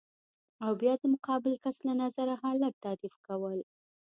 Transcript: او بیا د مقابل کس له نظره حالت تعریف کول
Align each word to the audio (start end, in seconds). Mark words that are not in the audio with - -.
او 0.63 0.71
بیا 0.81 0.93
د 1.01 1.03
مقابل 1.13 1.53
کس 1.63 1.77
له 1.87 1.93
نظره 2.01 2.33
حالت 2.43 2.73
تعریف 2.85 3.13
کول 3.27 3.59